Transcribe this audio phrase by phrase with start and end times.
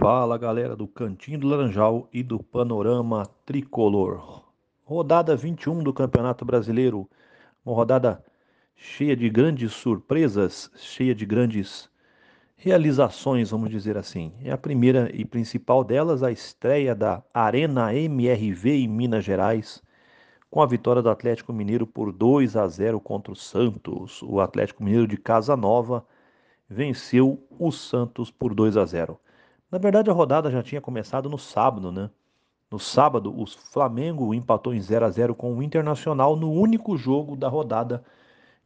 [0.00, 4.42] Fala galera do Cantinho do Laranjal e do Panorama Tricolor.
[4.82, 7.06] Rodada 21 do Campeonato Brasileiro.
[7.62, 8.24] Uma rodada
[8.74, 11.90] cheia de grandes surpresas, cheia de grandes
[12.56, 14.32] realizações, vamos dizer assim.
[14.42, 19.82] É a primeira e principal delas, a estreia da Arena MRV em Minas Gerais,
[20.50, 24.22] com a vitória do Atlético Mineiro por 2 a 0 contra o Santos.
[24.22, 26.06] O Atlético Mineiro de Casa Nova
[26.66, 29.20] venceu o Santos por 2 a 0.
[29.70, 32.10] Na verdade, a rodada já tinha começado no sábado, né?
[32.70, 37.36] No sábado, o Flamengo empatou em 0 a 0 com o Internacional no único jogo
[37.36, 38.02] da rodada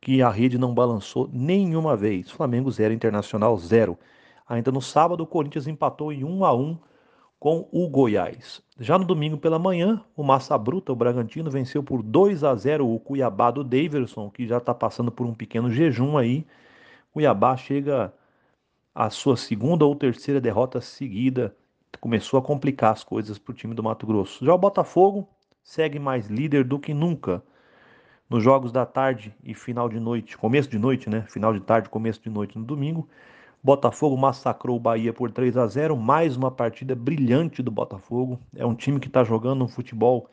[0.00, 2.30] que a rede não balançou nenhuma vez.
[2.30, 3.98] Flamengo 0, Internacional 0.
[4.48, 6.78] Ainda no sábado, o Corinthians empatou em 1 a 1
[7.38, 8.62] com o Goiás.
[8.78, 12.88] Já no domingo pela manhã, o Massa Bruta, o Bragantino, venceu por 2 a 0
[12.88, 16.46] o Cuiabá do Daverson, que já está passando por um pequeno jejum aí.
[17.12, 18.12] Cuiabá chega
[18.94, 21.56] a sua segunda ou terceira derrota seguida
[22.00, 24.44] começou a complicar as coisas para o time do Mato Grosso.
[24.44, 25.28] Já o Botafogo
[25.62, 27.42] segue mais líder do que nunca.
[28.28, 31.22] Nos jogos da tarde e final de noite, começo de noite, né?
[31.28, 33.08] Final de tarde, começo de noite no domingo,
[33.64, 35.96] Botafogo massacrou o Bahia por 3 a 0.
[35.96, 38.38] Mais uma partida brilhante do Botafogo.
[38.54, 40.28] É um time que está jogando um futebol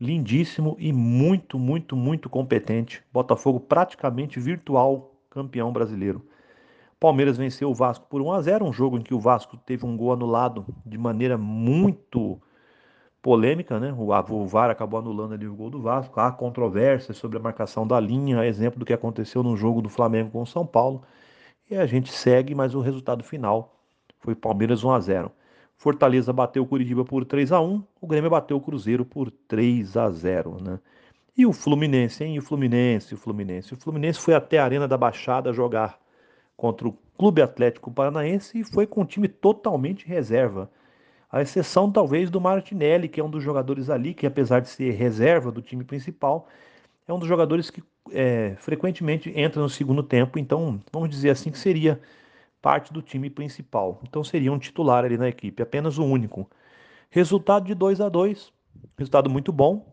[0.00, 3.02] lindíssimo e muito, muito, muito competente.
[3.12, 6.24] Botafogo praticamente virtual campeão brasileiro.
[7.02, 9.84] Palmeiras venceu o Vasco por 1 a 0, um jogo em que o Vasco teve
[9.84, 12.40] um gol anulado de maneira muito
[13.20, 13.92] polêmica, né?
[13.92, 16.20] O VAR acabou anulando ali o gol do Vasco.
[16.20, 20.30] Há controvérsias sobre a marcação da linha, exemplo do que aconteceu no jogo do Flamengo
[20.30, 21.02] com o São Paulo.
[21.68, 23.80] E a gente segue, mas o resultado final
[24.20, 25.32] foi Palmeiras 1 a 0.
[25.76, 29.96] Fortaleza bateu o Curitiba por 3 a 1, o Grêmio bateu o Cruzeiro por 3
[29.96, 30.78] a 0, né?
[31.36, 32.38] E o Fluminense, hein?
[32.38, 33.74] O Fluminense, o Fluminense.
[33.74, 36.00] O Fluminense foi até a Arena da Baixada jogar
[36.62, 40.70] contra o Clube Atlético Paranaense e foi com um time totalmente reserva.
[41.28, 44.92] A exceção talvez do Martinelli, que é um dos jogadores ali, que apesar de ser
[44.92, 46.46] reserva do time principal,
[47.08, 51.50] é um dos jogadores que é, frequentemente entra no segundo tempo, então vamos dizer assim
[51.50, 52.00] que seria
[52.60, 54.00] parte do time principal.
[54.04, 56.48] Então seria um titular ali na equipe, apenas o único.
[57.10, 58.52] Resultado de 2 a 2
[58.96, 59.91] resultado muito bom.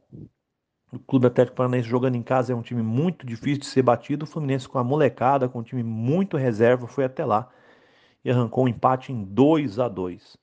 [0.92, 4.26] O Clube Atlético Paranaense jogando em casa é um time muito difícil de ser batido.
[4.26, 7.48] O Fluminense com a molecada, com um time muito reserva, foi até lá
[8.24, 10.38] e arrancou um empate em 2 a 2.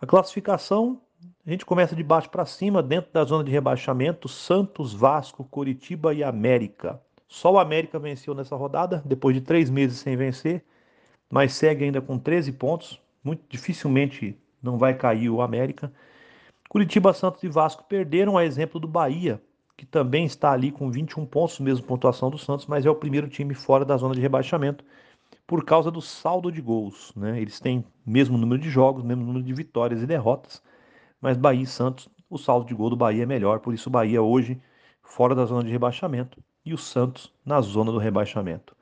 [0.00, 1.00] A classificação,
[1.46, 6.14] a gente começa de baixo para cima, dentro da zona de rebaixamento, Santos, Vasco, Curitiba
[6.14, 7.00] e América.
[7.26, 10.64] Só o América venceu nessa rodada, depois de três meses sem vencer,
[11.30, 13.00] mas segue ainda com 13 pontos.
[13.22, 15.92] Muito dificilmente não vai cair o América.
[16.68, 19.42] Curitiba, Santos e Vasco perderam a exemplo do Bahia,
[19.78, 23.28] que também está ali com 21 pontos, mesma pontuação do Santos, mas é o primeiro
[23.28, 24.84] time fora da zona de rebaixamento
[25.46, 27.12] por causa do saldo de gols.
[27.14, 27.40] Né?
[27.40, 30.60] Eles têm mesmo número de jogos, mesmo número de vitórias e derrotas,
[31.20, 33.92] mas Bahia e Santos, o saldo de gol do Bahia é melhor, por isso o
[33.92, 34.60] Bahia hoje
[35.00, 38.76] fora da zona de rebaixamento e o Santos na zona do rebaixamento.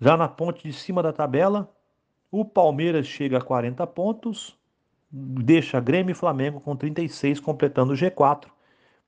[0.00, 1.68] Já na ponte de cima da tabela,
[2.30, 4.56] o Palmeiras chega a 40 pontos,
[5.10, 8.46] deixa Grêmio e Flamengo com 36, completando o G4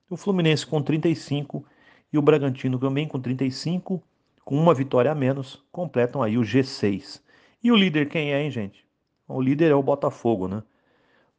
[0.09, 1.65] o Fluminense com 35
[2.13, 4.03] e o Bragantino também com 35,
[4.45, 7.23] com uma vitória a menos, completam aí o G6.
[7.63, 8.87] E o líder quem é, hein, gente?
[9.27, 10.63] O líder é o Botafogo, né?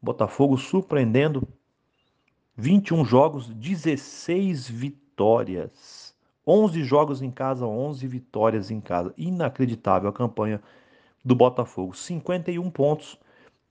[0.02, 1.48] Botafogo surpreendendo
[2.58, 6.16] 21 jogos, 16 vitórias.
[6.48, 9.14] 11 jogos em casa, 11 vitórias em casa.
[9.18, 10.62] Inacreditável a campanha
[11.24, 11.96] do Botafogo.
[11.96, 13.20] 51 pontos,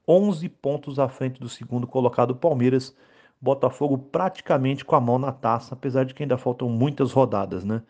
[0.06, 2.96] 11 pontos à frente do segundo colocado Palmeiras
[3.44, 7.82] Botafogo praticamente com a mão na taça, apesar de que ainda faltam muitas rodadas, né?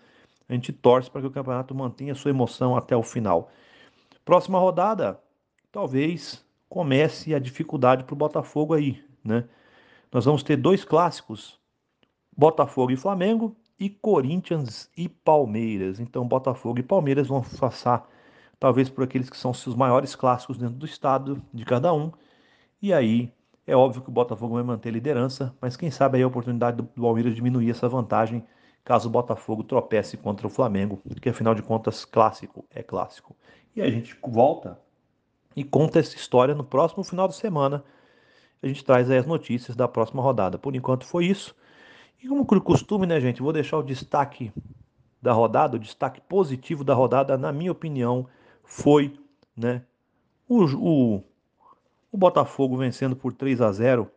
[0.48, 3.52] A gente torce para que o campeonato mantenha sua emoção até o final.
[4.24, 5.20] Próxima rodada,
[5.70, 9.44] talvez comece a dificuldade para o Botafogo aí, né?
[10.10, 11.60] Nós vamos ter dois clássicos,
[12.36, 16.00] Botafogo e Flamengo, e Corinthians e Palmeiras.
[16.00, 18.08] Então, Botafogo e Palmeiras vão passar,
[18.58, 22.10] talvez por aqueles que são os maiores clássicos dentro do estado de cada um.
[22.82, 23.32] E aí
[23.66, 26.76] é óbvio que o Botafogo vai manter a liderança, mas quem sabe aí a oportunidade
[26.76, 28.44] do Palmeiras diminuir essa vantagem
[28.84, 33.34] caso o Botafogo tropece contra o Flamengo, que afinal de contas, clássico é clássico.
[33.74, 34.78] E a gente volta
[35.56, 37.82] e conta essa história no próximo final de semana.
[38.62, 40.58] A gente traz aí as notícias da próxima rodada.
[40.58, 41.54] Por enquanto foi isso.
[42.22, 44.52] E como costume, né, gente, vou deixar o destaque
[45.20, 48.26] da rodada, o destaque positivo da rodada, na minha opinião,
[48.62, 49.18] foi,
[49.56, 49.82] né,
[50.46, 51.24] o, o
[52.14, 54.08] o Botafogo vencendo por 3 a 0,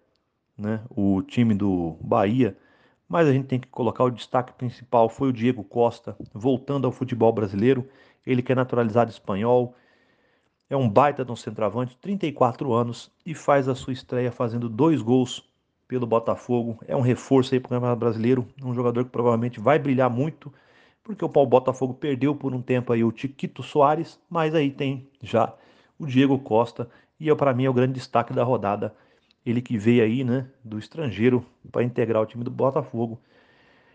[0.58, 2.56] né, o time do Bahia.
[3.10, 6.92] Mas a gente tem que colocar o destaque principal foi o Diego Costa, voltando ao
[6.92, 7.90] futebol brasileiro.
[8.26, 9.76] Ele que é naturalizado espanhol,
[10.70, 15.02] É um baita de um centroavante, 34 anos, e faz a sua estreia fazendo dois
[15.02, 15.44] gols
[15.88, 16.80] pelo Botafogo.
[16.88, 20.54] É um reforço aí para o Campeonato Brasileiro, um jogador que provavelmente vai brilhar muito,
[21.04, 25.54] porque o Botafogo perdeu por um tempo aí o Tiquito Soares, mas aí tem já
[25.98, 28.96] o Diego Costa, e é, para mim é o grande destaque da rodada.
[29.46, 33.20] Ele que veio aí, né, do estrangeiro para integrar o time do Botafogo.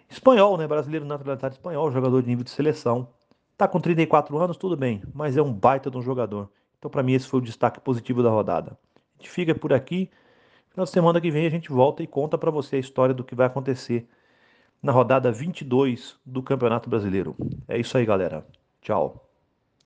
[0.09, 3.09] Espanhol, né, brasileiro naturalizado espanhol, jogador de nível de seleção.
[3.57, 6.51] Tá com 34 anos, tudo bem, mas é um baita de um jogador.
[6.79, 8.77] Então, para mim, esse foi o destaque positivo da rodada.
[8.97, 10.11] A gente fica por aqui.
[10.77, 13.35] Na semana que vem a gente volta e conta para você a história do que
[13.35, 14.09] vai acontecer
[14.83, 17.37] na rodada 22 do Campeonato Brasileiro.
[17.69, 18.45] É isso aí, galera.
[18.81, 19.32] Tchau.